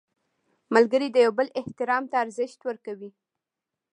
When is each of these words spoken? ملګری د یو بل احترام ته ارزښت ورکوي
ملګری 0.75 1.07
د 1.11 1.17
یو 1.25 1.31
بل 1.39 1.47
احترام 1.61 2.03
ته 2.11 2.15
ارزښت 2.23 2.59
ورکوي 2.63 3.11